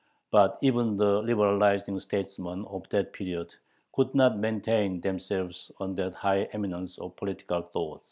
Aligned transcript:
But 0.31 0.57
even 0.63 0.97
the 0.97 1.21
liberalizing 1.21 1.99
statesmen 1.99 2.65
of 2.65 2.89
that 2.89 3.13
period 3.13 3.53
could 3.93 4.15
not 4.15 4.39
maintain 4.39 4.99
themselves 4.99 5.71
on 5.79 5.93
that 5.93 6.15
high 6.15 6.45
eminence 6.53 6.97
of 6.97 7.15
political 7.17 7.61
thought. 7.61 7.99